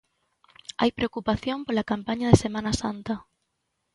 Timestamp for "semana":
2.43-2.71